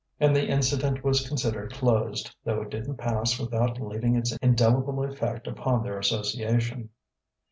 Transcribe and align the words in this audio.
And 0.19 0.35
the 0.35 0.47
incident 0.47 1.03
was 1.03 1.27
considered 1.27 1.73
closed, 1.75 2.35
though 2.43 2.63
it 2.63 2.71
didn't 2.71 2.95
pass 2.97 3.39
without 3.39 3.79
leaving 3.79 4.15
its 4.15 4.35
indelible 4.37 5.03
effect 5.05 5.45
upon 5.45 5.83
their 5.83 5.99
association. 5.99 6.89